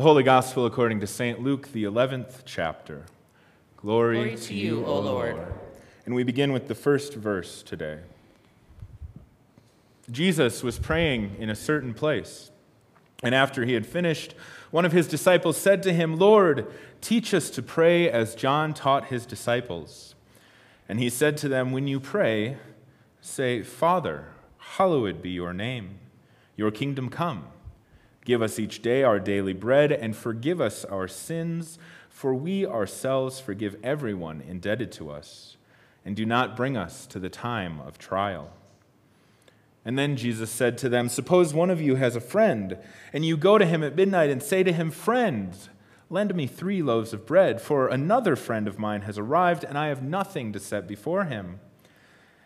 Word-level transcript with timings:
The 0.00 0.04
Holy 0.04 0.22
Gospel 0.22 0.64
according 0.64 1.00
to 1.00 1.06
St. 1.06 1.42
Luke, 1.42 1.72
the 1.72 1.84
11th 1.84 2.44
chapter. 2.46 3.04
Glory, 3.76 4.16
Glory 4.16 4.36
to 4.38 4.54
you, 4.54 4.86
O 4.86 4.98
Lord. 4.98 5.36
And 6.06 6.14
we 6.14 6.22
begin 6.22 6.54
with 6.54 6.68
the 6.68 6.74
first 6.74 7.12
verse 7.12 7.62
today. 7.62 7.98
Jesus 10.10 10.62
was 10.62 10.78
praying 10.78 11.36
in 11.38 11.50
a 11.50 11.54
certain 11.54 11.92
place. 11.92 12.50
And 13.22 13.34
after 13.34 13.66
he 13.66 13.74
had 13.74 13.84
finished, 13.84 14.34
one 14.70 14.86
of 14.86 14.92
his 14.92 15.06
disciples 15.06 15.58
said 15.58 15.82
to 15.82 15.92
him, 15.92 16.16
Lord, 16.16 16.72
teach 17.02 17.34
us 17.34 17.50
to 17.50 17.62
pray 17.62 18.10
as 18.10 18.34
John 18.34 18.72
taught 18.72 19.08
his 19.08 19.26
disciples. 19.26 20.14
And 20.88 20.98
he 20.98 21.10
said 21.10 21.36
to 21.36 21.48
them, 21.50 21.72
When 21.72 21.86
you 21.86 22.00
pray, 22.00 22.56
say, 23.20 23.62
Father, 23.62 24.28
hallowed 24.56 25.20
be 25.20 25.28
your 25.28 25.52
name, 25.52 25.98
your 26.56 26.70
kingdom 26.70 27.10
come. 27.10 27.48
Give 28.24 28.42
us 28.42 28.58
each 28.58 28.82
day 28.82 29.02
our 29.02 29.18
daily 29.18 29.52
bread, 29.52 29.90
and 29.92 30.14
forgive 30.14 30.60
us 30.60 30.84
our 30.84 31.08
sins, 31.08 31.78
for 32.08 32.34
we 32.34 32.66
ourselves 32.66 33.40
forgive 33.40 33.76
everyone 33.82 34.42
indebted 34.46 34.92
to 34.92 35.10
us. 35.10 35.56
And 36.04 36.14
do 36.14 36.26
not 36.26 36.56
bring 36.56 36.76
us 36.76 37.06
to 37.06 37.18
the 37.18 37.30
time 37.30 37.80
of 37.80 37.98
trial. 37.98 38.52
And 39.84 39.98
then 39.98 40.16
Jesus 40.16 40.50
said 40.50 40.76
to 40.78 40.88
them, 40.88 41.08
Suppose 41.08 41.54
one 41.54 41.70
of 41.70 41.80
you 41.80 41.96
has 41.96 42.14
a 42.14 42.20
friend, 42.20 42.76
and 43.12 43.24
you 43.24 43.36
go 43.36 43.56
to 43.56 43.64
him 43.64 43.82
at 43.82 43.96
midnight 43.96 44.30
and 44.30 44.42
say 44.42 44.62
to 44.62 44.72
him, 44.72 44.90
Friend, 44.90 45.56
lend 46.10 46.34
me 46.34 46.46
three 46.46 46.82
loaves 46.82 47.14
of 47.14 47.26
bread, 47.26 47.60
for 47.60 47.88
another 47.88 48.36
friend 48.36 48.68
of 48.68 48.78
mine 48.78 49.02
has 49.02 49.16
arrived, 49.16 49.64
and 49.64 49.78
I 49.78 49.86
have 49.86 50.02
nothing 50.02 50.52
to 50.52 50.60
set 50.60 50.86
before 50.86 51.24
him. 51.24 51.60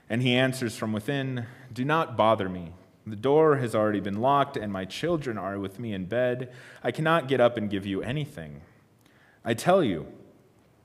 And 0.09 0.23
he 0.23 0.37
answers 0.37 0.77
from 0.77 0.93
within, 0.93 1.47
Do 1.73 1.85
not 1.85 2.17
bother 2.17 2.49
me. 2.49 2.75
The 3.07 3.17
door 3.17 3.57
has 3.57 3.75
already 3.75 4.01
been 4.01 4.21
locked, 4.21 4.57
and 4.57 4.73
my 4.73 4.85
children 4.87 5.37
are 5.37 5.59
with 5.59 5.79
me 5.79 5.93
in 5.93 6.07
bed. 6.07 6.53
I 6.83 6.91
cannot 6.91 7.29
get 7.29 7.41
up 7.41 7.57
and 7.57 7.69
give 7.69 7.85
you 7.85 8.03
anything. 8.03 8.63
I 9.45 9.53
tell 9.53 9.85
you, 9.85 10.07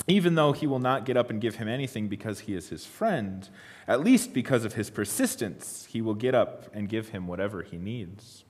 even 0.08 0.36
though 0.36 0.52
he 0.52 0.68
will 0.68 0.80
not 0.80 1.06
get 1.06 1.16
up 1.16 1.30
and 1.30 1.40
give 1.40 1.56
him 1.56 1.68
anything 1.68 2.08
because 2.08 2.42
he 2.42 2.56
is 2.56 2.70
his 2.70 2.86
friend, 2.86 3.48
at 3.88 4.04
least 4.04 4.34
because 4.34 4.66
of 4.66 4.74
his 4.74 4.90
persistence, 4.90 5.88
he 5.90 6.02
will 6.02 6.14
get 6.14 6.36
up 6.36 6.66
and 6.74 6.90
give 6.90 7.10
him 7.10 7.28
whatever 7.28 7.64
he 7.64 7.78
needs. 7.78 8.44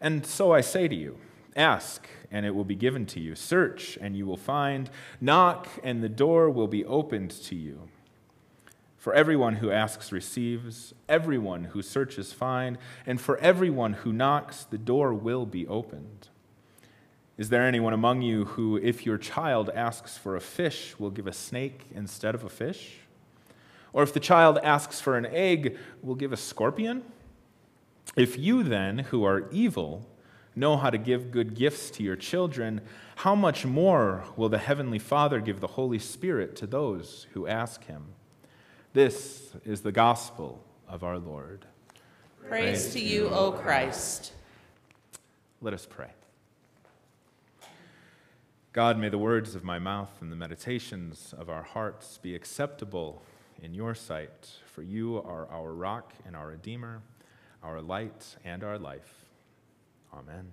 And 0.00 0.26
so 0.26 0.52
I 0.52 0.60
say 0.60 0.88
to 0.88 0.94
you, 0.94 1.18
ask, 1.56 2.06
and 2.30 2.44
it 2.44 2.54
will 2.54 2.64
be 2.64 2.74
given 2.74 3.06
to 3.06 3.20
you. 3.20 3.34
Search, 3.34 3.96
and 4.00 4.16
you 4.16 4.26
will 4.26 4.36
find. 4.36 4.90
Knock, 5.20 5.68
and 5.82 6.02
the 6.02 6.08
door 6.08 6.50
will 6.50 6.66
be 6.66 6.84
opened 6.84 7.30
to 7.44 7.54
you. 7.54 7.88
For 9.04 9.12
everyone 9.12 9.56
who 9.56 9.70
asks 9.70 10.12
receives, 10.12 10.94
everyone 11.10 11.64
who 11.64 11.82
searches 11.82 12.32
finds, 12.32 12.78
and 13.04 13.20
for 13.20 13.36
everyone 13.36 13.92
who 13.92 14.14
knocks, 14.14 14.64
the 14.64 14.78
door 14.78 15.12
will 15.12 15.44
be 15.44 15.66
opened. 15.66 16.28
Is 17.36 17.50
there 17.50 17.64
anyone 17.64 17.92
among 17.92 18.22
you 18.22 18.46
who, 18.46 18.78
if 18.78 19.04
your 19.04 19.18
child 19.18 19.68
asks 19.74 20.16
for 20.16 20.36
a 20.36 20.40
fish, 20.40 20.98
will 20.98 21.10
give 21.10 21.26
a 21.26 21.34
snake 21.34 21.84
instead 21.94 22.34
of 22.34 22.44
a 22.44 22.48
fish? 22.48 23.00
Or 23.92 24.02
if 24.02 24.14
the 24.14 24.20
child 24.20 24.58
asks 24.62 25.02
for 25.02 25.18
an 25.18 25.26
egg, 25.26 25.76
will 26.00 26.14
give 26.14 26.32
a 26.32 26.38
scorpion? 26.38 27.02
If 28.16 28.38
you 28.38 28.62
then, 28.62 29.00
who 29.00 29.22
are 29.22 29.50
evil, 29.50 30.08
know 30.56 30.78
how 30.78 30.88
to 30.88 30.96
give 30.96 31.30
good 31.30 31.54
gifts 31.54 31.90
to 31.90 32.02
your 32.02 32.16
children, 32.16 32.80
how 33.16 33.34
much 33.34 33.66
more 33.66 34.24
will 34.34 34.48
the 34.48 34.56
Heavenly 34.56 34.98
Father 34.98 35.40
give 35.40 35.60
the 35.60 35.66
Holy 35.66 35.98
Spirit 35.98 36.56
to 36.56 36.66
those 36.66 37.26
who 37.34 37.46
ask 37.46 37.84
Him? 37.84 38.14
This 38.94 39.50
is 39.64 39.80
the 39.80 39.90
gospel 39.90 40.62
of 40.88 41.02
our 41.02 41.18
Lord. 41.18 41.66
Praise, 42.46 42.92
to 42.92 43.00
you, 43.00 43.28
O 43.28 43.50
Christ. 43.50 44.32
Let 45.60 45.74
us 45.74 45.84
pray. 45.84 46.10
God, 48.72 48.96
may 48.96 49.08
the 49.08 49.18
words 49.18 49.56
of 49.56 49.64
my 49.64 49.80
mouth 49.80 50.12
and 50.20 50.30
the 50.30 50.36
meditations 50.36 51.34
of 51.36 51.50
our 51.50 51.64
hearts 51.64 52.20
be 52.22 52.36
acceptable 52.36 53.20
in 53.60 53.74
your 53.74 53.96
sight, 53.96 54.50
for 54.64 54.82
you 54.82 55.16
are 55.16 55.48
our 55.50 55.72
rock 55.72 56.12
and 56.24 56.36
our 56.36 56.46
Redeemer, 56.46 57.02
our 57.64 57.82
light 57.82 58.36
and 58.44 58.62
our 58.62 58.78
life. 58.78 59.24
Amen. 60.12 60.52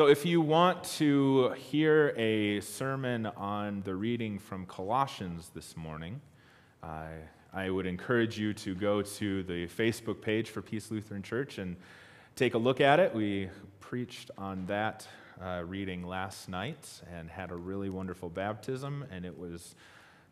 So, 0.00 0.06
if 0.06 0.24
you 0.24 0.40
want 0.40 0.82
to 0.96 1.50
hear 1.50 2.14
a 2.16 2.60
sermon 2.60 3.26
on 3.26 3.82
the 3.82 3.94
reading 3.94 4.38
from 4.38 4.64
Colossians 4.64 5.50
this 5.52 5.76
morning, 5.76 6.22
I 6.82 7.68
would 7.68 7.84
encourage 7.84 8.38
you 8.38 8.54
to 8.54 8.74
go 8.74 9.02
to 9.02 9.42
the 9.42 9.66
Facebook 9.66 10.22
page 10.22 10.48
for 10.48 10.62
Peace 10.62 10.90
Lutheran 10.90 11.22
Church 11.22 11.58
and 11.58 11.76
take 12.34 12.54
a 12.54 12.58
look 12.58 12.80
at 12.80 12.98
it. 12.98 13.14
We 13.14 13.50
preached 13.80 14.30
on 14.38 14.64
that 14.68 15.06
uh, 15.38 15.64
reading 15.66 16.06
last 16.06 16.48
night 16.48 17.02
and 17.14 17.28
had 17.28 17.50
a 17.50 17.56
really 17.56 17.90
wonderful 17.90 18.30
baptism, 18.30 19.04
and 19.10 19.26
it 19.26 19.38
was 19.38 19.74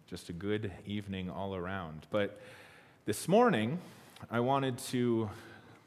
just 0.06 0.30
a 0.30 0.32
good 0.32 0.72
evening 0.86 1.28
all 1.28 1.54
around. 1.54 2.06
But 2.08 2.40
this 3.04 3.28
morning, 3.28 3.78
I 4.30 4.40
wanted 4.40 4.78
to 4.78 5.28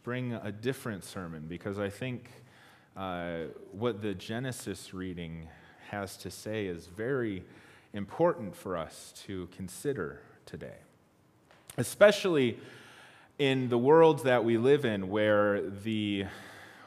bring 0.04 0.34
a 0.34 0.52
different 0.52 1.04
sermon 1.04 1.46
because 1.50 1.80
I 1.80 1.90
think 1.90 2.30
uh, 2.96 3.44
what 3.72 4.02
the 4.02 4.14
Genesis 4.14 4.94
reading 4.94 5.48
has 5.90 6.18
to 6.18 6.32
say 6.32 6.66
is 6.66 6.88
very 6.88 7.44
important 7.94 8.56
for 8.56 8.78
us 8.78 9.14
to 9.26 9.48
consider 9.56 10.22
today, 10.46 10.78
especially 11.78 12.58
in 13.40 13.70
the 13.70 13.78
world 13.78 14.24
that 14.24 14.44
we 14.44 14.58
live 14.58 14.86
in, 14.86 15.10
where 15.10 15.62
the 15.62 16.26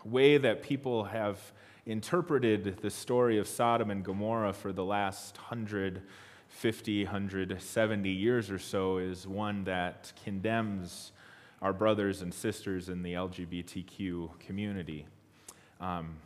way 0.05 0.39
that 0.39 0.63
people 0.63 1.05
have 1.05 1.39
interpreted 1.87 2.79
the 2.81 2.91
story 2.91 3.39
of 3.39 3.47
Sodom 3.47 3.91
and 3.91 4.05
Gomorrah 4.05 4.53
for 4.53 4.73
the 4.73 4.85
last 4.85 5.37
150, 5.39 7.05
170 7.05 8.11
years 8.11 8.51
or 8.51 8.59
so 8.59 8.99
is 8.99 9.27
one 9.27 9.65
that 9.65 10.13
condemns 10.23 11.13
our 11.61 11.73
brothers 11.73 12.23
and 12.23 12.33
sisters 12.33 12.89
in 12.89 13.03
the 13.03 13.15
LGBTQ 13.15 14.39
community. 14.39 15.07
Um, 15.85 16.17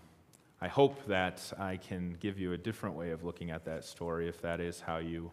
I 0.61 0.69
hope 0.69 1.05
that 1.07 1.53
I 1.59 1.79
can 1.79 2.17
give 2.21 2.39
you 2.39 2.53
a 2.53 2.57
different 2.57 2.95
way 2.95 3.11
of 3.11 3.25
looking 3.25 3.51
at 3.51 3.65
that 3.65 3.85
story 3.85 4.29
if 4.29 4.41
that 4.43 4.61
is 4.61 4.81
how 4.81 4.99
you 4.99 5.33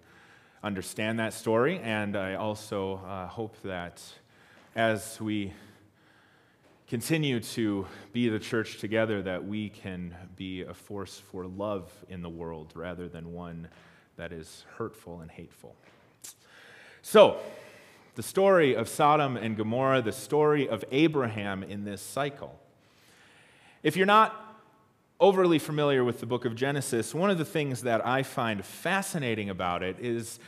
understand 0.64 1.20
that 1.20 1.32
story. 1.32 1.80
And 1.84 2.16
I 2.16 2.34
also 2.34 2.96
uh, 3.06 3.28
hope 3.28 3.56
that 3.62 4.02
as 4.76 5.22
we 5.22 5.54
continue 6.88 7.40
to 7.40 7.86
be 8.14 8.28
the 8.28 8.40
church 8.40 8.80
together, 8.80 9.22
that 9.22 9.46
we 9.46 9.70
can 9.70 10.16
be 10.36 10.64
a 10.64 10.74
force 10.74 11.22
for 11.32 11.46
love 11.46 11.92
in 12.10 12.24
the 12.24 12.30
world 12.30 12.74
rather 12.74 13.08
than 13.08 13.32
one 13.32 13.68
that 14.18 14.32
is 14.32 14.66
hurtful 14.80 15.20
and 15.20 15.30
hateful. 15.30 15.76
So, 17.04 17.38
the 18.16 18.24
story 18.24 18.76
of 18.76 18.90
Sodom 18.90 19.38
and 19.38 19.56
Gomorrah, 19.56 20.02
the 20.02 20.12
story 20.12 20.68
of 20.68 20.84
Abraham 20.92 21.62
in 21.62 21.86
this 21.86 22.02
cycle. 22.02 22.60
If 23.86 23.96
you're 23.96 24.08
not 24.08 24.64
overly 25.20 25.60
familiar 25.60 26.04
with 26.04 26.20
the 26.20 26.26
book 26.26 26.44
of 26.46 26.56
Genesis, 26.56 27.14
one 27.14 27.30
of 27.30 27.38
the 27.38 27.46
things 27.46 27.84
that 27.84 28.04
I 28.04 28.24
find 28.24 28.66
fascinating 28.66 29.52
about 29.52 29.84
it 29.84 29.98
is 30.00 30.40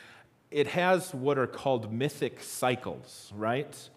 it 0.49 0.65
has 0.69 1.13
what 1.13 1.37
are 1.37 1.45
called 1.45 1.93
mythic 1.93 2.41
cycles, 2.41 3.31
right? 3.35 3.89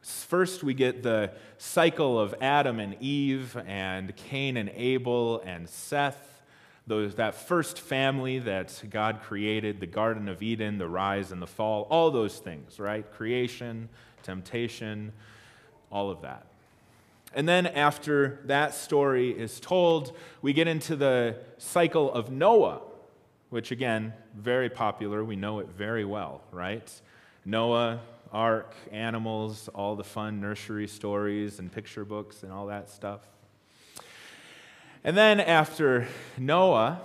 First, 0.00 0.62
we 0.62 0.74
get 0.74 1.02
the 1.02 1.32
cycle 1.58 2.20
of 2.20 2.36
Adam 2.40 2.78
and 2.78 2.96
Eve, 3.00 3.56
and 3.66 4.14
Cain 4.14 4.56
and 4.56 4.70
Abel, 4.76 5.42
and 5.44 5.68
Seth, 5.68 6.44
those, 6.86 7.16
that 7.16 7.34
first 7.34 7.80
family 7.80 8.38
that 8.38 8.80
God 8.90 9.22
created, 9.24 9.80
the 9.80 9.88
Garden 9.88 10.28
of 10.28 10.40
Eden, 10.40 10.78
the 10.78 10.88
rise 10.88 11.32
and 11.32 11.42
the 11.42 11.48
fall, 11.48 11.88
all 11.90 12.12
those 12.12 12.38
things, 12.38 12.78
right? 12.78 13.04
Creation, 13.10 13.88
temptation, 14.22 15.12
all 15.90 16.12
of 16.12 16.22
that. 16.22 16.46
And 17.34 17.48
then, 17.48 17.66
after 17.66 18.40
that 18.44 18.74
story 18.74 19.30
is 19.30 19.58
told, 19.58 20.16
we 20.40 20.52
get 20.52 20.68
into 20.68 20.94
the 20.94 21.36
cycle 21.58 22.12
of 22.12 22.30
Noah, 22.30 22.80
which, 23.50 23.72
again, 23.72 24.12
very 24.36 24.70
popular. 24.70 25.24
We 25.24 25.34
know 25.34 25.58
it 25.58 25.68
very 25.68 26.04
well, 26.04 26.42
right? 26.52 26.88
Noah, 27.44 28.00
ark, 28.32 28.74
animals, 28.92 29.68
all 29.74 29.96
the 29.96 30.04
fun 30.04 30.40
nursery 30.40 30.86
stories 30.86 31.58
and 31.58 31.72
picture 31.72 32.04
books 32.04 32.42
and 32.44 32.52
all 32.52 32.66
that 32.66 32.88
stuff. 32.88 33.20
And 35.02 35.16
then 35.16 35.40
after 35.40 36.06
Noah, 36.38 37.00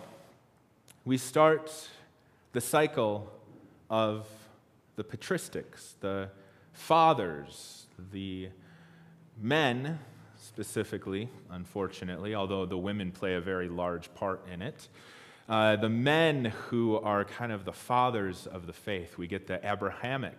we 1.05 1.17
start 1.17 1.89
the 2.53 2.61
cycle 2.61 3.31
of 3.89 4.27
the 4.95 5.03
patristics, 5.03 5.93
the 5.99 6.29
fathers, 6.71 7.87
the 8.11 8.49
men 9.41 9.99
specifically, 10.59 11.29
unfortunately, 11.51 12.35
although 12.35 12.65
the 12.65 12.77
women 12.77 13.13
play 13.13 13.35
a 13.35 13.39
very 13.39 13.69
large 13.69 14.13
part 14.13 14.45
in 14.51 14.61
it. 14.61 14.89
Uh, 15.47 15.77
the 15.77 15.87
men 15.87 16.43
who 16.67 16.97
are 16.97 17.23
kind 17.23 17.53
of 17.53 17.63
the 17.63 17.71
fathers 17.71 18.45
of 18.45 18.67
the 18.67 18.73
faith, 18.73 19.17
we 19.17 19.25
get 19.25 19.47
the 19.47 19.57
Abrahamic, 19.63 20.35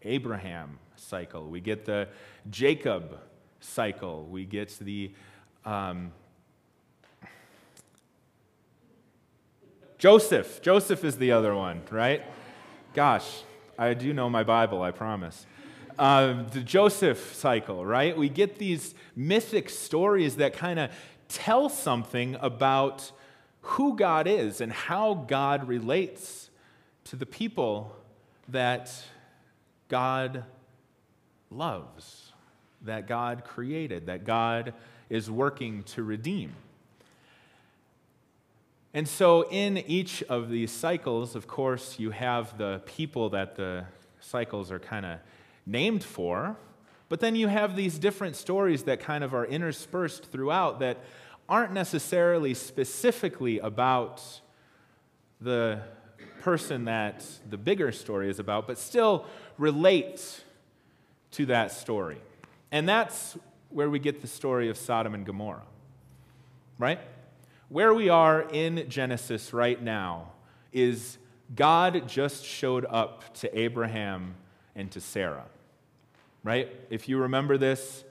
Abraham 0.00 0.78
cycle, 0.96 1.46
we 1.46 1.60
get 1.60 1.84
the 1.84 2.08
Jacob 2.48 3.18
cycle, 3.60 4.24
we 4.30 4.46
get 4.46 4.70
the 4.80 5.12
um, 5.66 6.10
Joseph. 9.98 10.62
Joseph 10.62 11.04
is 11.04 11.18
the 11.18 11.32
other 11.32 11.54
one, 11.54 11.82
right? 11.90 12.22
Gosh, 12.94 13.42
I 13.78 13.92
do 13.92 14.14
know 14.14 14.30
my 14.30 14.42
Bible, 14.42 14.80
I 14.80 14.90
promise. 14.90 15.44
Uh, 16.00 16.44
the 16.52 16.60
Joseph 16.60 17.34
cycle, 17.34 17.84
right? 17.84 18.16
We 18.16 18.30
get 18.30 18.56
these 18.58 18.94
mythic 19.14 19.68
stories 19.68 20.36
that 20.36 20.54
kind 20.54 20.78
of 20.78 20.90
tell 21.28 21.68
something 21.68 22.38
about 22.40 23.12
who 23.60 23.94
God 23.94 24.26
is 24.26 24.62
and 24.62 24.72
how 24.72 25.12
God 25.12 25.68
relates 25.68 26.48
to 27.04 27.16
the 27.16 27.26
people 27.26 27.94
that 28.48 28.90
God 29.88 30.44
loves, 31.50 32.32
that 32.80 33.06
God 33.06 33.44
created, 33.44 34.06
that 34.06 34.24
God 34.24 34.72
is 35.10 35.30
working 35.30 35.82
to 35.82 36.02
redeem. 36.02 36.54
And 38.94 39.06
so, 39.06 39.46
in 39.50 39.76
each 39.76 40.22
of 40.30 40.48
these 40.48 40.70
cycles, 40.72 41.36
of 41.36 41.46
course, 41.46 41.98
you 41.98 42.10
have 42.12 42.56
the 42.56 42.80
people 42.86 43.28
that 43.28 43.56
the 43.56 43.84
cycles 44.20 44.72
are 44.72 44.78
kind 44.78 45.04
of 45.04 45.18
named 45.70 46.02
for, 46.04 46.56
but 47.08 47.20
then 47.20 47.34
you 47.34 47.48
have 47.48 47.76
these 47.76 47.98
different 47.98 48.36
stories 48.36 48.84
that 48.84 49.00
kind 49.00 49.24
of 49.24 49.34
are 49.34 49.44
interspersed 49.44 50.26
throughout 50.26 50.80
that 50.80 50.98
aren't 51.48 51.72
necessarily 51.72 52.54
specifically 52.54 53.58
about 53.58 54.22
the 55.40 55.80
person 56.40 56.84
that 56.84 57.24
the 57.48 57.56
bigger 57.56 57.92
story 57.92 58.30
is 58.30 58.38
about, 58.38 58.66
but 58.66 58.78
still 58.78 59.26
relate 59.58 60.44
to 61.32 61.46
that 61.46 61.72
story. 61.72 62.20
And 62.72 62.88
that's 62.88 63.36
where 63.68 63.90
we 63.90 63.98
get 63.98 64.20
the 64.20 64.26
story 64.26 64.68
of 64.68 64.76
Sodom 64.76 65.14
and 65.14 65.26
Gomorrah, 65.26 65.66
right? 66.78 67.00
Where 67.68 67.94
we 67.94 68.08
are 68.08 68.42
in 68.42 68.88
Genesis 68.88 69.52
right 69.52 69.80
now 69.80 70.32
is 70.72 71.18
God 71.54 72.08
just 72.08 72.44
showed 72.44 72.86
up 72.88 73.34
to 73.34 73.58
Abraham 73.58 74.34
and 74.74 74.90
to 74.92 75.00
Sarah, 75.00 75.46
right? 76.42 76.68
If 76.88 77.08
you 77.08 77.18
remember 77.18 77.58
this, 77.58 78.04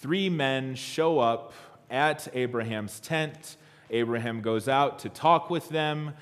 three 0.00 0.28
men 0.28 0.74
show 0.74 1.18
up 1.18 1.52
at 1.90 2.28
Abraham's 2.34 3.00
tent. 3.00 3.56
Abraham 3.90 4.40
goes 4.40 4.68
out 4.68 4.98
to 5.00 5.08
talk 5.08 5.50
with 5.50 5.68
them. 5.68 6.14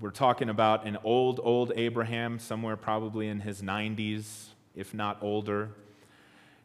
We're 0.00 0.10
talking 0.10 0.48
about 0.48 0.86
an 0.86 0.98
old, 1.04 1.40
old 1.42 1.72
Abraham, 1.76 2.38
somewhere 2.38 2.76
probably 2.76 3.28
in 3.28 3.40
his 3.40 3.62
90s, 3.62 4.48
if 4.74 4.92
not 4.92 5.18
older. 5.22 5.70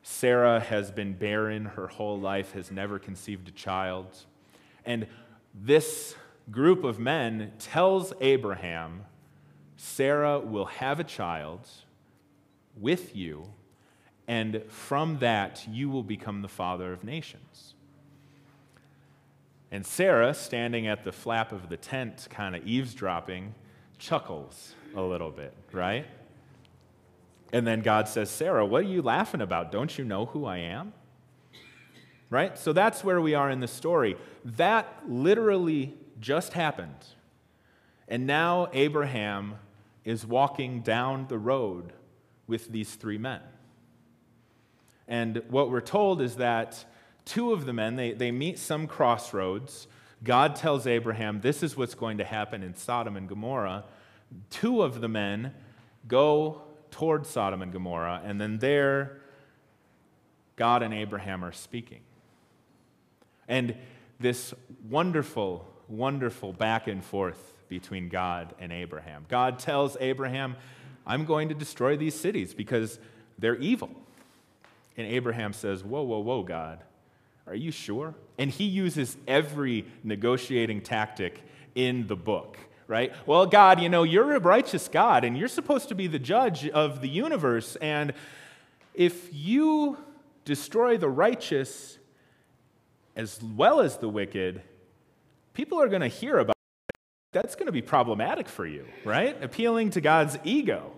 Sarah 0.03 0.59
has 0.59 0.91
been 0.91 1.13
barren 1.13 1.65
her 1.65 1.87
whole 1.87 2.19
life, 2.19 2.53
has 2.53 2.71
never 2.71 2.97
conceived 2.97 3.47
a 3.47 3.51
child. 3.51 4.07
And 4.85 5.07
this 5.53 6.15
group 6.49 6.83
of 6.83 6.99
men 6.99 7.53
tells 7.59 8.11
Abraham, 8.19 9.05
Sarah 9.77 10.39
will 10.39 10.65
have 10.65 10.99
a 10.99 11.03
child 11.03 11.67
with 12.81 13.15
you, 13.15 13.45
and 14.27 14.63
from 14.67 15.19
that 15.19 15.65
you 15.69 15.89
will 15.89 16.03
become 16.03 16.41
the 16.41 16.47
father 16.47 16.91
of 16.91 17.03
nations. 17.03 17.75
And 19.71 19.85
Sarah, 19.85 20.33
standing 20.33 20.87
at 20.87 21.03
the 21.05 21.11
flap 21.13 21.53
of 21.53 21.69
the 21.69 21.77
tent, 21.77 22.27
kind 22.29 22.55
of 22.55 22.67
eavesdropping, 22.67 23.55
chuckles 23.97 24.75
a 24.95 25.01
little 25.01 25.31
bit, 25.31 25.53
right? 25.71 26.05
And 27.53 27.65
then 27.65 27.81
God 27.81 28.09
says, 28.09 28.29
Sarah, 28.29 28.65
what 28.65 28.81
are 28.81 28.87
you 28.87 29.01
laughing 29.01 29.41
about? 29.41 29.71
Don't 29.71 29.97
you 29.97 30.03
know 30.03 30.25
who 30.25 30.45
I 30.45 30.57
am? 30.57 30.93
right? 32.31 32.57
So 32.57 32.73
that's 32.73 33.03
where 33.03 33.21
we 33.21 33.35
are 33.35 33.51
in 33.51 33.59
the 33.59 33.67
story. 33.67 34.17
That 34.43 35.03
literally 35.07 35.93
just 36.19 36.53
happened. 36.53 37.05
And 38.07 38.25
now 38.25 38.69
Abraham 38.73 39.55
is 40.03 40.25
walking 40.25 40.81
down 40.81 41.27
the 41.27 41.37
road 41.37 41.93
with 42.47 42.71
these 42.71 42.95
three 42.95 43.17
men. 43.17 43.41
And 45.07 45.41
what 45.49 45.69
we're 45.69 45.81
told 45.81 46.21
is 46.21 46.37
that 46.37 46.85
two 47.25 47.51
of 47.51 47.65
the 47.65 47.73
men, 47.73 47.95
they, 47.95 48.13
they 48.13 48.31
meet 48.31 48.57
some 48.59 48.87
crossroads. 48.87 49.87
God 50.23 50.55
tells 50.55 50.87
Abraham, 50.87 51.41
This 51.41 51.63
is 51.63 51.75
what's 51.75 51.95
going 51.95 52.19
to 52.19 52.23
happen 52.23 52.63
in 52.63 52.75
Sodom 52.75 53.17
and 53.17 53.27
Gomorrah. 53.27 53.85
Two 54.49 54.81
of 54.81 55.01
the 55.01 55.09
men 55.09 55.53
go 56.07 56.61
toward 56.91 57.25
Sodom 57.25 57.61
and 57.61 57.71
Gomorrah, 57.71 58.21
and 58.23 58.39
then 58.39 58.59
there, 58.59 59.21
God 60.55 60.83
and 60.83 60.93
Abraham 60.93 61.43
are 61.43 61.51
speaking. 61.51 62.01
And 63.47 63.75
this 64.19 64.53
wonderful, 64.89 65.67
wonderful 65.87 66.53
back 66.53 66.87
and 66.87 67.03
forth 67.03 67.53
between 67.67 68.09
God 68.09 68.53
and 68.59 68.71
Abraham. 68.71 69.25
God 69.27 69.59
tells 69.59 69.97
Abraham, 69.99 70.55
I'm 71.05 71.25
going 71.25 71.49
to 71.49 71.55
destroy 71.55 71.97
these 71.97 72.15
cities 72.15 72.53
because 72.53 72.99
they're 73.39 73.57
evil. 73.57 73.89
And 74.97 75.07
Abraham 75.07 75.53
says, 75.53 75.83
Whoa, 75.83 76.03
whoa, 76.03 76.19
whoa, 76.19 76.43
God, 76.43 76.83
are 77.47 77.55
you 77.55 77.71
sure? 77.71 78.13
And 78.37 78.49
he 78.49 78.65
uses 78.65 79.17
every 79.27 79.85
negotiating 80.03 80.81
tactic 80.81 81.41
in 81.75 82.07
the 82.07 82.15
book, 82.15 82.57
right? 82.87 83.13
Well, 83.25 83.45
God, 83.45 83.81
you 83.81 83.89
know, 83.89 84.03
you're 84.03 84.35
a 84.35 84.39
righteous 84.39 84.87
God 84.87 85.23
and 85.23 85.37
you're 85.37 85.47
supposed 85.47 85.89
to 85.89 85.95
be 85.95 86.07
the 86.07 86.19
judge 86.19 86.67
of 86.67 87.01
the 87.01 87.09
universe. 87.09 87.75
And 87.77 88.13
if 88.93 89.29
you 89.33 89.97
destroy 90.45 90.97
the 90.97 91.09
righteous, 91.09 91.97
as 93.15 93.41
well 93.41 93.79
as 93.79 93.97
the 93.97 94.09
wicked, 94.09 94.61
people 95.53 95.81
are 95.81 95.87
going 95.87 96.01
to 96.01 96.07
hear 96.07 96.37
about. 96.39 96.55
That's 97.31 97.55
going 97.55 97.67
to 97.67 97.71
be 97.71 97.81
problematic 97.81 98.49
for 98.49 98.65
you, 98.65 98.85
right? 99.05 99.41
Appealing 99.41 99.91
to 99.91 100.01
God's 100.01 100.37
ego. 100.43 100.91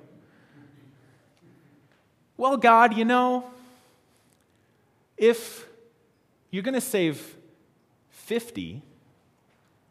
Well, 2.37 2.57
God, 2.57 2.97
you 2.97 3.05
know, 3.05 3.45
if 5.17 5.67
you're 6.49 6.63
going 6.63 6.73
to 6.73 6.81
save 6.81 7.35
50, 8.09 8.81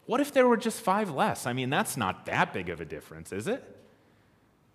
what 0.06 0.20
if 0.20 0.32
there 0.32 0.48
were 0.48 0.56
just 0.56 0.80
five 0.80 1.10
less? 1.10 1.46
I 1.46 1.52
mean, 1.52 1.70
that's 1.70 1.96
not 1.96 2.26
that 2.26 2.52
big 2.52 2.68
of 2.68 2.80
a 2.80 2.84
difference, 2.84 3.32
is 3.32 3.46
it? 3.46 3.64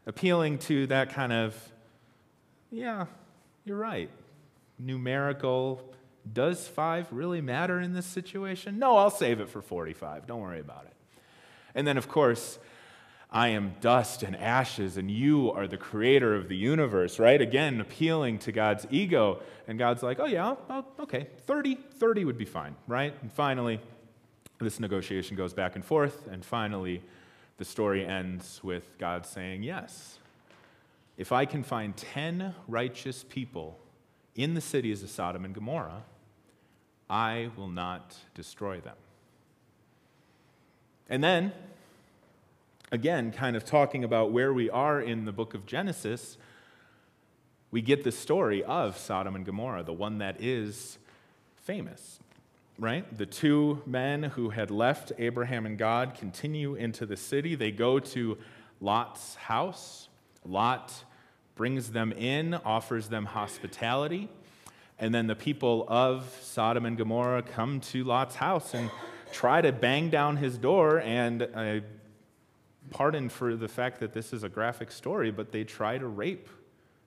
Appealing 0.06 0.60
to 0.60 0.88
that 0.88 1.14
kind 1.14 1.34
of, 1.34 1.72
yeah, 2.72 3.08
you're 3.66 3.78
right, 3.78 4.10
numerical 4.80 5.82
does 6.34 6.68
five 6.68 7.08
really 7.12 7.42
matter 7.42 7.80
in 7.80 7.94
this 7.94 8.06
situation? 8.06 8.80
No, 8.80 8.98
I'll 8.98 9.10
save 9.10 9.40
it 9.40 9.50
for 9.50 9.62
45. 9.62 10.28
Don't 10.28 10.42
worry 10.42 10.60
about 10.60 10.86
it. 10.86 10.94
And 11.78 11.88
then, 11.88 11.96
of 11.96 12.10
course, 12.10 12.58
I 13.32 13.50
am 13.50 13.76
dust 13.82 14.24
and 14.24 14.36
ashes, 14.36 14.98
and 14.98 15.12
you 15.12 15.52
are 15.52 15.68
the 15.68 15.78
creator 15.78 16.34
of 16.34 16.50
the 16.50 16.58
universe, 16.58 17.20
right? 17.20 17.40
Again, 17.40 17.80
appealing 17.80 18.40
to 18.40 18.52
God's 18.52 18.88
ego. 18.90 19.42
And 19.68 19.78
God's 19.78 20.02
like, 20.02 20.20
oh, 20.20 20.26
yeah, 20.26 20.56
okay, 21.00 21.28
30, 21.46 21.76
30 21.76 22.26
would 22.26 22.38
be 22.38 22.46
fine, 22.46 22.76
right? 22.88 23.14
And 23.22 23.32
finally, 23.32 23.80
this 24.60 24.80
negotiation 24.80 25.38
goes 25.38 25.54
back 25.54 25.76
and 25.76 25.86
forth, 25.86 26.26
and 26.32 26.44
finally, 26.44 27.04
the 27.58 27.66
story 27.66 28.04
ends 28.04 28.60
with 28.64 28.98
God 28.98 29.26
saying, 29.26 29.62
yes. 29.62 30.18
If 31.16 31.32
I 31.32 31.46
can 31.46 31.64
find 31.64 31.96
10 31.96 32.56
righteous 32.68 33.24
people 33.24 33.78
in 34.36 34.56
the 34.56 34.62
cities 34.62 35.04
of 35.04 35.10
Sodom 35.10 35.46
and 35.46 35.54
Gomorrah, 35.54 36.04
I 37.08 37.50
will 37.56 37.70
not 37.70 38.16
destroy 38.34 38.80
them. 38.80 38.96
And 41.10 41.24
then, 41.24 41.54
again, 42.92 43.32
kind 43.32 43.56
of 43.56 43.66
talking 43.66 44.04
about 44.04 44.32
where 44.32 44.54
we 44.54 44.70
are 44.70 45.02
in 45.02 45.26
the 45.26 45.32
book 45.32 45.54
of 45.54 45.66
Genesis, 45.66 46.38
we 47.72 47.82
get 47.82 48.04
the 48.04 48.12
story 48.12 48.64
of 48.64 48.98
Sodom 48.98 49.36
and 49.36 49.46
Gomorrah, 49.46 49.84
the 49.84 49.94
one 49.94 50.18
that 50.20 50.42
is 50.42 50.98
famous, 51.56 52.20
right? 52.80 53.18
The 53.18 53.26
two 53.26 53.82
men 53.86 54.24
who 54.24 54.50
had 54.50 54.72
left 54.72 55.12
Abraham 55.18 55.66
and 55.66 55.78
God 55.78 56.16
continue 56.16 56.76
into 56.76 57.06
the 57.06 57.18
city. 57.18 57.56
They 57.56 57.72
go 57.72 58.00
to 58.00 58.38
Lot's 58.80 59.36
house. 59.36 60.08
Lot 60.46 61.04
brings 61.56 61.92
them 61.92 62.12
in, 62.14 62.54
offers 62.54 63.10
them 63.10 63.26
hospitality. 63.26 64.30
And 65.00 65.14
then 65.14 65.28
the 65.28 65.36
people 65.36 65.86
of 65.88 66.38
Sodom 66.42 66.86
and 66.86 66.98
Gomorrah 66.98 67.44
come 67.44 67.80
to 67.82 68.04
Lot's 68.04 68.36
house 68.36 68.74
and 68.74 68.90
try 69.32 69.62
to 69.62 69.72
bang 69.72 70.10
down 70.10 70.38
his 70.38 70.58
door. 70.58 71.00
And 71.00 71.44
I 71.56 71.82
pardon 72.90 73.30
for 73.30 73.56
the 73.56 73.68
fact 73.68 74.00
that 74.00 74.14
this 74.14 74.34
is 74.34 74.44
a 74.44 74.50
graphic 74.50 74.92
story, 74.92 75.32
but 75.32 75.52
they 75.52 75.64
try 75.64 75.98
to 75.98 76.08
rape 76.08 76.50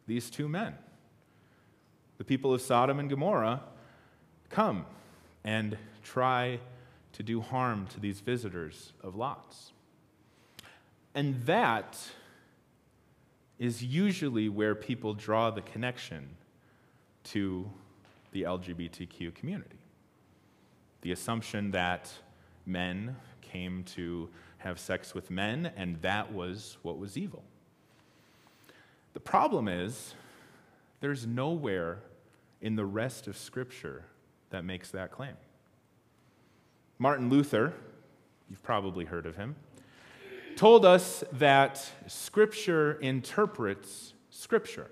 these 0.06 0.30
two 0.30 0.48
men. 0.48 0.74
The 2.18 2.24
people 2.24 2.52
of 2.52 2.60
Sodom 2.60 2.98
and 2.98 3.08
Gomorrah 3.08 3.62
come 4.50 4.84
and 5.44 5.78
try 6.02 6.60
to 7.12 7.22
do 7.22 7.40
harm 7.40 7.86
to 7.88 8.00
these 8.00 8.20
visitors 8.20 8.92
of 9.02 9.16
Lot's. 9.16 9.72
And 11.14 11.42
that 11.46 11.98
is 13.58 13.82
usually 13.82 14.48
where 14.48 14.74
people 14.74 15.12
draw 15.14 15.50
the 15.50 15.60
connection 15.60 16.36
to 17.24 17.70
the 18.32 18.42
LGBTQ 18.42 19.34
community. 19.34 19.76
The 21.02 21.12
assumption 21.12 21.71
that 21.71 22.12
men 22.66 23.16
came 23.40 23.85
to 23.85 24.28
have 24.59 24.78
sex 24.78 25.14
with 25.14 25.30
men, 25.30 25.73
and 25.76 26.00
that 26.02 26.33
was 26.33 26.76
what 26.83 26.99
was 26.99 27.16
evil. 27.16 27.42
The 29.14 29.21
problem 29.21 29.66
is, 29.66 30.14
there's 31.00 31.26
nowhere 31.26 32.00
in 32.61 32.76
the 32.76 32.85
rest 32.85 33.26
of 33.26 33.37
Scripture 33.37 34.04
that 34.50 34.64
makes 34.64 34.90
that 34.90 35.11
claim. 35.11 35.35
Martin 36.99 37.30
Luther, 37.30 37.73
you've 38.50 38.62
probably 38.62 39.07
heard 39.07 39.25
of 39.25 39.37
him, 39.37 39.57
told 40.57 40.85
us 40.85 41.25
that 41.33 41.90
Scripture 42.07 42.99
interprets 43.00 44.12
Scripture. 44.28 44.90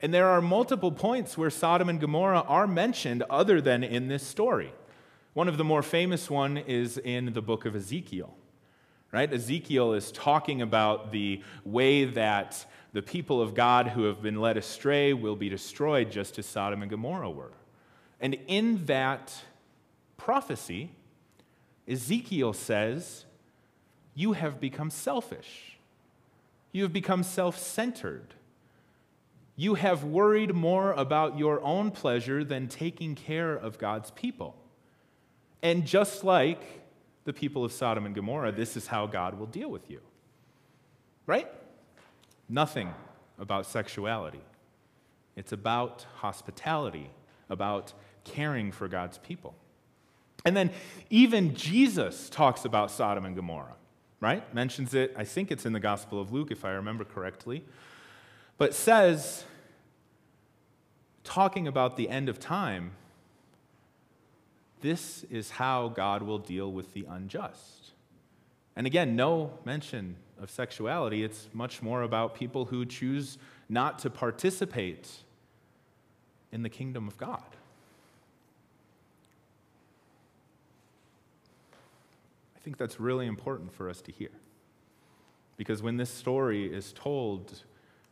And 0.00 0.14
there 0.14 0.28
are 0.28 0.40
multiple 0.40 0.92
points 0.92 1.36
where 1.36 1.50
Sodom 1.50 1.88
and 1.88 2.00
Gomorrah 2.00 2.44
are 2.46 2.66
mentioned 2.66 3.24
other 3.28 3.60
than 3.60 3.82
in 3.82 4.06
this 4.08 4.22
story. 4.22 4.72
One 5.34 5.48
of 5.48 5.58
the 5.58 5.64
more 5.64 5.82
famous 5.82 6.30
one 6.30 6.56
is 6.56 6.96
in 6.96 7.32
the 7.32 7.42
book 7.42 7.64
of 7.64 7.74
Ezekiel. 7.74 8.34
Right? 9.10 9.32
Ezekiel 9.32 9.92
is 9.92 10.10
talking 10.10 10.62
about 10.62 11.12
the 11.12 11.42
way 11.64 12.04
that 12.04 12.64
the 12.92 13.02
people 13.02 13.42
of 13.42 13.54
God 13.54 13.88
who 13.88 14.04
have 14.04 14.22
been 14.22 14.40
led 14.40 14.56
astray 14.56 15.12
will 15.12 15.36
be 15.36 15.48
destroyed 15.48 16.10
just 16.10 16.38
as 16.38 16.46
Sodom 16.46 16.82
and 16.82 16.90
Gomorrah 16.90 17.30
were. 17.30 17.52
And 18.20 18.36
in 18.46 18.86
that 18.86 19.34
prophecy, 20.16 20.90
Ezekiel 21.88 22.52
says, 22.52 23.24
You 24.14 24.32
have 24.32 24.60
become 24.60 24.90
selfish. 24.90 25.78
You 26.70 26.82
have 26.84 26.92
become 26.92 27.22
self 27.24 27.58
centered. 27.58 28.34
You 29.56 29.74
have 29.74 30.02
worried 30.04 30.54
more 30.54 30.92
about 30.92 31.38
your 31.38 31.60
own 31.62 31.90
pleasure 31.90 32.42
than 32.42 32.66
taking 32.68 33.14
care 33.14 33.54
of 33.54 33.78
God's 33.78 34.10
people. 34.12 34.56
And 35.64 35.86
just 35.86 36.22
like 36.22 36.60
the 37.24 37.32
people 37.32 37.64
of 37.64 37.72
Sodom 37.72 38.04
and 38.04 38.14
Gomorrah, 38.14 38.52
this 38.52 38.76
is 38.76 38.86
how 38.86 39.06
God 39.06 39.38
will 39.38 39.46
deal 39.46 39.70
with 39.70 39.90
you. 39.90 40.00
Right? 41.26 41.50
Nothing 42.50 42.92
about 43.38 43.64
sexuality. 43.64 44.42
It's 45.36 45.52
about 45.52 46.04
hospitality, 46.16 47.10
about 47.48 47.94
caring 48.24 48.72
for 48.72 48.88
God's 48.88 49.16
people. 49.18 49.54
And 50.44 50.54
then 50.54 50.70
even 51.08 51.54
Jesus 51.54 52.28
talks 52.28 52.66
about 52.66 52.90
Sodom 52.90 53.24
and 53.24 53.34
Gomorrah, 53.34 53.76
right? 54.20 54.54
Mentions 54.54 54.92
it, 54.92 55.14
I 55.16 55.24
think 55.24 55.50
it's 55.50 55.64
in 55.64 55.72
the 55.72 55.80
Gospel 55.80 56.20
of 56.20 56.30
Luke, 56.30 56.50
if 56.50 56.64
I 56.66 56.72
remember 56.72 57.04
correctly, 57.04 57.64
but 58.58 58.74
says, 58.74 59.44
talking 61.24 61.66
about 61.66 61.96
the 61.96 62.10
end 62.10 62.28
of 62.28 62.38
time, 62.38 62.92
this 64.84 65.24
is 65.30 65.48
how 65.48 65.88
God 65.88 66.22
will 66.22 66.38
deal 66.38 66.70
with 66.70 66.92
the 66.92 67.06
unjust. 67.08 67.92
And 68.76 68.86
again, 68.86 69.16
no 69.16 69.58
mention 69.64 70.16
of 70.38 70.50
sexuality. 70.50 71.24
It's 71.24 71.48
much 71.54 71.80
more 71.80 72.02
about 72.02 72.34
people 72.34 72.66
who 72.66 72.84
choose 72.84 73.38
not 73.70 73.98
to 74.00 74.10
participate 74.10 75.08
in 76.52 76.62
the 76.62 76.68
kingdom 76.68 77.08
of 77.08 77.16
God. 77.16 77.56
I 82.54 82.60
think 82.60 82.76
that's 82.76 83.00
really 83.00 83.26
important 83.26 83.72
for 83.72 83.88
us 83.88 84.02
to 84.02 84.12
hear. 84.12 84.32
Because 85.56 85.82
when 85.82 85.96
this 85.96 86.10
story 86.10 86.66
is 86.66 86.92
told 86.92 87.62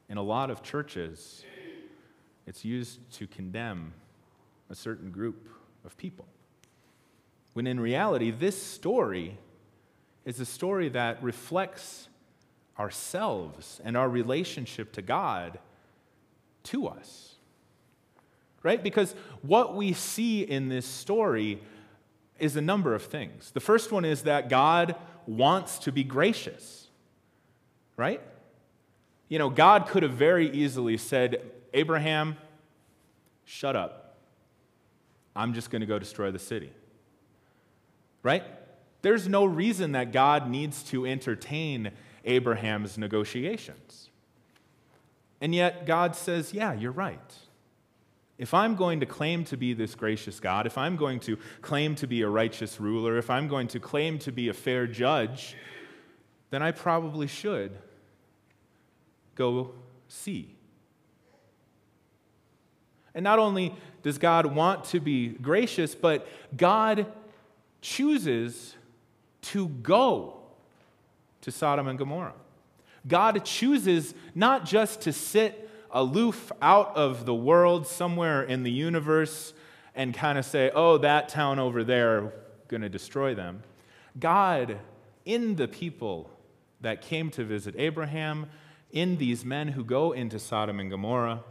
in 0.08 0.16
a 0.16 0.22
lot 0.22 0.48
of 0.48 0.62
churches, 0.62 1.44
it's 2.46 2.64
used 2.64 2.98
to 3.18 3.26
condemn 3.26 3.92
a 4.70 4.74
certain 4.74 5.10
group 5.10 5.50
of 5.84 5.98
people. 5.98 6.24
When 7.52 7.66
in 7.66 7.78
reality, 7.78 8.30
this 8.30 8.60
story 8.60 9.38
is 10.24 10.40
a 10.40 10.46
story 10.46 10.88
that 10.90 11.22
reflects 11.22 12.08
ourselves 12.78 13.80
and 13.84 13.96
our 13.96 14.08
relationship 14.08 14.92
to 14.92 15.02
God 15.02 15.58
to 16.64 16.86
us. 16.86 17.34
Right? 18.62 18.82
Because 18.82 19.14
what 19.42 19.74
we 19.74 19.92
see 19.92 20.42
in 20.42 20.68
this 20.68 20.86
story 20.86 21.60
is 22.38 22.56
a 22.56 22.60
number 22.60 22.94
of 22.94 23.02
things. 23.02 23.50
The 23.50 23.60
first 23.60 23.92
one 23.92 24.04
is 24.04 24.22
that 24.22 24.48
God 24.48 24.94
wants 25.26 25.78
to 25.80 25.92
be 25.92 26.04
gracious. 26.04 26.88
Right? 27.96 28.20
You 29.28 29.38
know, 29.38 29.50
God 29.50 29.88
could 29.88 30.02
have 30.02 30.12
very 30.12 30.50
easily 30.50 30.96
said, 30.96 31.42
Abraham, 31.74 32.36
shut 33.44 33.76
up. 33.76 34.18
I'm 35.34 35.54
just 35.54 35.70
going 35.70 35.80
to 35.80 35.86
go 35.86 35.98
destroy 35.98 36.30
the 36.30 36.38
city. 36.38 36.72
Right? 38.22 38.44
There's 39.02 39.28
no 39.28 39.44
reason 39.44 39.92
that 39.92 40.12
God 40.12 40.48
needs 40.48 40.82
to 40.84 41.06
entertain 41.06 41.90
Abraham's 42.24 42.96
negotiations. 42.96 44.10
And 45.40 45.54
yet, 45.54 45.86
God 45.86 46.14
says, 46.14 46.54
Yeah, 46.54 46.72
you're 46.72 46.92
right. 46.92 47.34
If 48.38 48.54
I'm 48.54 48.76
going 48.76 49.00
to 49.00 49.06
claim 49.06 49.44
to 49.46 49.56
be 49.56 49.74
this 49.74 49.94
gracious 49.94 50.40
God, 50.40 50.66
if 50.66 50.78
I'm 50.78 50.96
going 50.96 51.20
to 51.20 51.36
claim 51.60 51.94
to 51.96 52.06
be 52.06 52.22
a 52.22 52.28
righteous 52.28 52.80
ruler, 52.80 53.18
if 53.18 53.28
I'm 53.28 53.46
going 53.46 53.68
to 53.68 53.80
claim 53.80 54.18
to 54.20 54.32
be 54.32 54.48
a 54.48 54.54
fair 54.54 54.86
judge, 54.86 55.56
then 56.50 56.62
I 56.62 56.70
probably 56.70 57.26
should 57.26 57.76
go 59.34 59.72
see. 60.08 60.56
And 63.14 63.22
not 63.22 63.38
only 63.38 63.74
does 64.02 64.18
God 64.18 64.46
want 64.46 64.84
to 64.86 65.00
be 65.00 65.28
gracious, 65.28 65.94
but 65.94 66.26
God 66.56 67.06
chooses 67.82 68.76
to 69.42 69.68
go 69.68 70.40
to 71.42 71.50
Sodom 71.50 71.88
and 71.88 71.98
Gomorrah. 71.98 72.32
God 73.06 73.44
chooses 73.44 74.14
not 74.34 74.64
just 74.64 75.02
to 75.02 75.12
sit 75.12 75.68
aloof 75.90 76.50
out 76.62 76.96
of 76.96 77.26
the 77.26 77.34
world 77.34 77.86
somewhere 77.86 78.42
in 78.42 78.62
the 78.62 78.70
universe 78.70 79.52
and 79.94 80.14
kind 80.14 80.38
of 80.38 80.44
say, 80.44 80.70
oh, 80.74 80.96
that 80.98 81.28
town 81.28 81.58
over 81.58 81.84
there, 81.84 82.32
going 82.68 82.80
to 82.80 82.88
destroy 82.88 83.34
them. 83.34 83.62
God, 84.18 84.78
in 85.24 85.56
the 85.56 85.68
people 85.68 86.30
that 86.80 87.02
came 87.02 87.30
to 87.30 87.44
visit 87.44 87.74
Abraham, 87.76 88.46
in 88.90 89.16
these 89.16 89.44
men 89.44 89.68
who 89.68 89.84
go 89.84 90.12
into 90.12 90.38
Sodom 90.38 90.80
and 90.80 90.90
Gomorrah, 90.90 91.44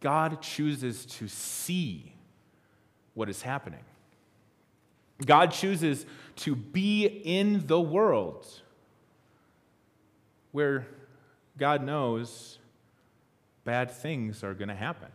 God 0.00 0.42
chooses 0.42 1.06
to 1.06 1.28
see 1.28 2.14
what 3.14 3.28
is 3.28 3.42
happening. 3.42 3.84
God 5.26 5.52
chooses 5.52 6.06
to 6.36 6.56
be 6.56 7.06
in 7.06 7.66
the 7.66 7.80
world 7.80 8.46
where 10.52 10.86
God 11.58 11.82
knows 11.82 12.58
bad 13.64 13.90
things 13.90 14.42
are 14.42 14.54
going 14.54 14.68
to 14.68 14.74
happen. 14.74 15.08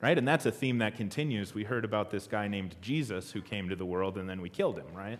Right? 0.00 0.16
And 0.16 0.28
that's 0.28 0.46
a 0.46 0.52
theme 0.52 0.78
that 0.78 0.96
continues. 0.96 1.54
We 1.54 1.64
heard 1.64 1.84
about 1.84 2.10
this 2.10 2.28
guy 2.28 2.46
named 2.46 2.76
Jesus 2.80 3.32
who 3.32 3.40
came 3.40 3.68
to 3.68 3.76
the 3.76 3.84
world 3.84 4.16
and 4.16 4.28
then 4.28 4.40
we 4.40 4.48
killed 4.48 4.78
him, 4.78 4.86
right? 4.94 5.18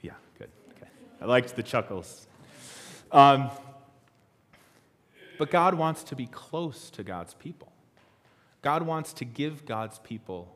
Yeah, 0.00 0.12
good. 0.38 0.48
Okay. 0.76 0.88
I 1.20 1.26
liked 1.26 1.54
the 1.56 1.62
chuckles. 1.62 2.26
Um, 3.12 3.50
but 5.38 5.50
God 5.50 5.74
wants 5.74 6.02
to 6.04 6.16
be 6.16 6.26
close 6.26 6.88
to 6.90 7.02
God's 7.02 7.34
people. 7.34 7.70
God 8.62 8.82
wants 8.82 9.12
to 9.14 9.24
give 9.24 9.66
God's 9.66 9.98
people 9.98 10.54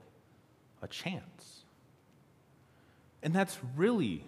a 0.82 0.88
chance. 0.88 1.64
And 3.22 3.32
that's 3.32 3.58
really, 3.76 4.24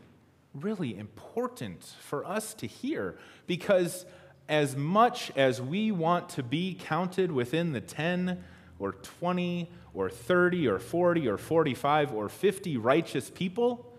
really 0.54 0.96
important 0.96 1.84
for 2.00 2.24
us 2.24 2.54
to 2.54 2.66
hear 2.66 3.16
because 3.46 4.06
as 4.48 4.76
much 4.76 5.32
as 5.36 5.60
we 5.60 5.90
want 5.90 6.28
to 6.30 6.42
be 6.42 6.78
counted 6.80 7.32
within 7.32 7.72
the 7.72 7.80
10 7.80 8.42
or 8.78 8.92
20 8.92 9.70
or 9.94 10.10
30 10.10 10.68
or 10.68 10.78
40 10.78 11.28
or 11.28 11.38
45 11.38 12.12
or 12.12 12.28
50 12.28 12.76
righteous 12.76 13.30
people, 13.30 13.92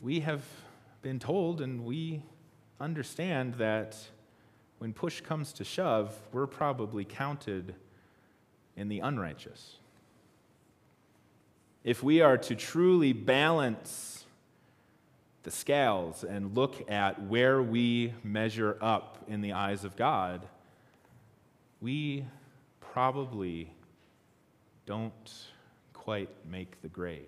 we 0.00 0.20
have 0.20 0.42
been 1.02 1.18
told 1.18 1.60
and 1.60 1.84
we 1.84 2.22
understand 2.80 3.54
that 3.54 3.96
when 4.78 4.92
push 4.92 5.20
comes 5.20 5.52
to 5.52 5.64
shove, 5.64 6.16
we're 6.32 6.46
probably 6.46 7.04
counted 7.04 7.74
in 8.76 8.88
the 8.88 8.98
unrighteous. 8.98 9.76
If 11.84 12.02
we 12.02 12.20
are 12.20 12.38
to 12.38 12.54
truly 12.54 13.12
balance 13.12 14.24
the 15.42 15.50
scales 15.50 16.22
and 16.22 16.56
look 16.56 16.88
at 16.90 17.20
where 17.22 17.60
we 17.60 18.14
measure 18.22 18.78
up 18.80 19.18
in 19.26 19.40
the 19.40 19.52
eyes 19.52 19.84
of 19.84 19.96
God, 19.96 20.46
we 21.80 22.24
probably 22.80 23.72
don't 24.86 25.32
quite 25.92 26.30
make 26.48 26.80
the 26.82 26.88
grade. 26.88 27.26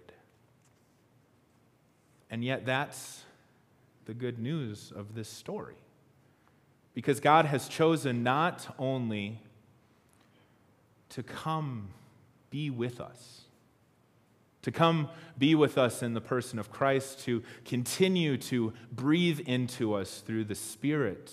And 2.30 2.44
yet, 2.44 2.64
that's 2.64 3.22
the 4.04 4.14
good 4.14 4.38
news 4.38 4.92
of 4.94 5.14
this 5.14 5.28
story. 5.28 5.76
Because 6.94 7.18
God 7.18 7.46
has 7.46 7.68
chosen 7.68 8.22
not 8.22 8.72
only 8.78 9.40
to 11.10 11.22
come 11.24 11.88
be 12.50 12.70
with 12.70 13.00
us, 13.00 13.43
to 14.64 14.72
come 14.72 15.10
be 15.36 15.54
with 15.54 15.76
us 15.76 16.02
in 16.02 16.14
the 16.14 16.22
person 16.22 16.58
of 16.58 16.70
Christ, 16.70 17.20
to 17.20 17.42
continue 17.66 18.38
to 18.38 18.72
breathe 18.90 19.40
into 19.40 19.92
us 19.92 20.22
through 20.26 20.44
the 20.44 20.54
Spirit. 20.54 21.30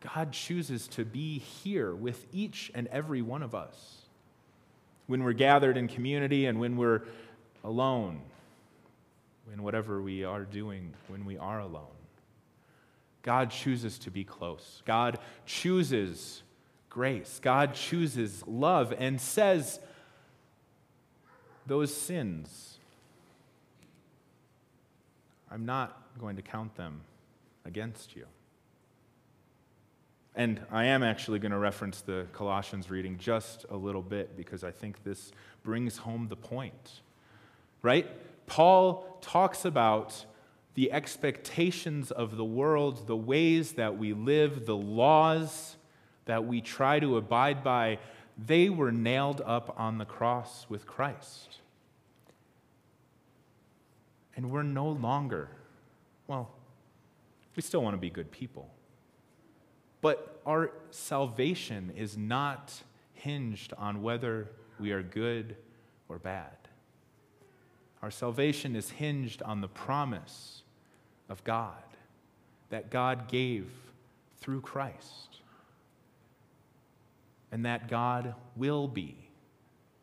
God 0.00 0.32
chooses 0.32 0.88
to 0.88 1.04
be 1.04 1.38
here 1.38 1.94
with 1.94 2.26
each 2.32 2.72
and 2.74 2.86
every 2.88 3.20
one 3.20 3.42
of 3.42 3.54
us 3.54 4.06
when 5.06 5.22
we're 5.22 5.34
gathered 5.34 5.76
in 5.76 5.88
community 5.88 6.46
and 6.46 6.58
when 6.58 6.78
we're 6.78 7.02
alone, 7.62 8.22
in 9.52 9.62
whatever 9.62 10.00
we 10.00 10.24
are 10.24 10.44
doing 10.44 10.94
when 11.08 11.26
we 11.26 11.36
are 11.36 11.60
alone. 11.60 11.84
God 13.20 13.50
chooses 13.50 13.98
to 14.00 14.10
be 14.10 14.24
close. 14.24 14.80
God 14.86 15.18
chooses 15.44 16.42
grace. 16.88 17.40
God 17.42 17.74
chooses 17.74 18.42
love 18.46 18.94
and 18.96 19.20
says, 19.20 19.80
those 21.66 21.94
sins, 21.94 22.78
I'm 25.50 25.64
not 25.64 26.02
going 26.18 26.36
to 26.36 26.42
count 26.42 26.76
them 26.76 27.02
against 27.64 28.16
you. 28.16 28.26
And 30.36 30.60
I 30.70 30.86
am 30.86 31.04
actually 31.04 31.38
going 31.38 31.52
to 31.52 31.58
reference 31.58 32.00
the 32.00 32.26
Colossians 32.32 32.90
reading 32.90 33.18
just 33.18 33.66
a 33.70 33.76
little 33.76 34.02
bit 34.02 34.36
because 34.36 34.64
I 34.64 34.72
think 34.72 35.04
this 35.04 35.30
brings 35.62 35.98
home 35.98 36.26
the 36.28 36.36
point. 36.36 37.00
Right? 37.82 38.08
Paul 38.46 39.18
talks 39.20 39.64
about 39.64 40.24
the 40.74 40.90
expectations 40.90 42.10
of 42.10 42.36
the 42.36 42.44
world, 42.44 43.06
the 43.06 43.16
ways 43.16 43.72
that 43.74 43.96
we 43.96 44.12
live, 44.12 44.66
the 44.66 44.76
laws 44.76 45.76
that 46.24 46.44
we 46.44 46.60
try 46.60 46.98
to 46.98 47.16
abide 47.16 47.62
by, 47.62 47.98
they 48.36 48.68
were 48.68 48.92
nailed 48.92 49.40
up 49.44 49.74
on 49.78 49.98
the 49.98 50.04
cross 50.04 50.66
with 50.68 50.86
Christ. 50.86 51.58
And 54.36 54.50
we're 54.50 54.62
no 54.62 54.88
longer, 54.88 55.48
well, 56.26 56.50
we 57.54 57.62
still 57.62 57.82
want 57.82 57.94
to 57.94 58.00
be 58.00 58.10
good 58.10 58.32
people. 58.32 58.68
But 60.00 60.40
our 60.44 60.72
salvation 60.90 61.92
is 61.96 62.16
not 62.16 62.82
hinged 63.12 63.72
on 63.78 64.02
whether 64.02 64.50
we 64.78 64.92
are 64.92 65.02
good 65.02 65.56
or 66.08 66.18
bad. 66.18 66.50
Our 68.02 68.10
salvation 68.10 68.76
is 68.76 68.90
hinged 68.90 69.40
on 69.42 69.60
the 69.60 69.68
promise 69.68 70.62
of 71.28 71.42
God 71.44 71.82
that 72.70 72.90
God 72.90 73.28
gave 73.28 73.70
through 74.40 74.60
Christ. 74.60 75.38
And 77.54 77.64
that 77.66 77.86
God 77.88 78.34
will 78.56 78.88
be 78.88 79.16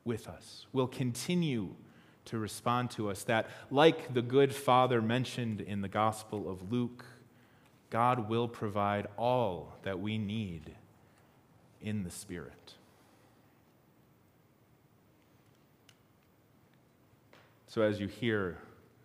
with 0.06 0.30
us, 0.30 0.68
will 0.72 0.88
continue 0.88 1.76
to 2.24 2.38
respond 2.38 2.92
to 2.92 3.10
us. 3.10 3.26
That, 3.26 3.50
like 3.70 4.14
the 4.14 4.22
good 4.22 4.56
Father 4.56 5.02
mentioned 5.02 5.60
in 5.60 5.82
the 5.82 5.90
Gospel 5.90 6.50
of 6.50 6.72
Luke, 6.72 7.04
God 7.90 8.30
will 8.30 8.48
provide 8.48 9.08
all 9.18 9.76
that 9.84 10.00
we 10.00 10.18
need 10.18 10.72
in 11.82 12.06
the 12.06 12.10
Spirit. 12.10 12.76
So, 17.68 17.82
as 17.82 18.00
you 18.00 18.08
hear 18.08 18.60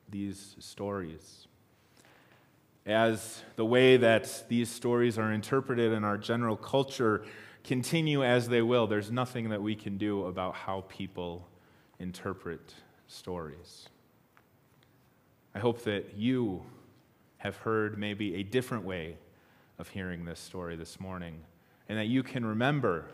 these 0.09 0.55
stories, 0.61 1.49
as 2.87 3.43
the 3.57 3.65
way 3.65 3.97
that 3.97 4.45
these 4.49 4.71
stories 4.71 5.19
are 5.19 5.33
interpreted 5.33 5.93
in 5.93 6.05
our 6.05 6.17
general 6.17 6.57
culture 6.57 7.25
continue 7.65 8.23
as 8.25 8.49
they 8.49 8.63
will, 8.63 8.87
there's 8.87 9.11
nothing 9.11 9.51
that 9.51 9.61
we 9.61 9.75
can 9.75 9.99
do 9.99 10.25
about 10.27 10.55
how 10.55 10.85
people 10.89 11.49
interpret 11.99 12.75
stories. 13.09 13.89
I 15.53 15.59
hope 15.59 15.83
that 15.83 16.15
you 16.17 16.63
have 17.39 17.57
heard 17.57 17.99
maybe 17.99 18.37
a 18.37 18.45
different 18.45 18.85
way 18.85 19.17
of 19.79 19.89
hearing 19.89 20.25
this 20.25 20.39
story 20.39 20.77
this 20.77 21.01
morning, 21.01 21.41
and 21.89 21.99
that 21.99 22.07
you 22.07 22.23
can 22.23 22.47
remember 22.47 23.07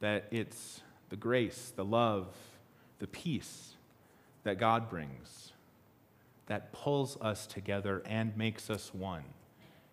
that 0.00 0.26
it's 0.30 0.80
the 1.10 1.16
grace, 1.16 1.72
the 1.76 1.84
love, 1.84 2.26
the 2.98 3.06
peace 3.06 3.74
that 4.42 4.58
God 4.58 4.90
brings 4.90 5.47
that 6.48 6.72
pulls 6.72 7.16
us 7.20 7.46
together 7.46 8.02
and 8.04 8.36
makes 8.36 8.68
us 8.68 8.92
one 8.92 9.22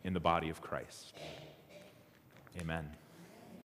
in 0.03 0.13
the 0.13 0.19
body 0.19 0.49
of 0.49 0.61
Christ. 0.61 1.13
Amen. 2.59 2.89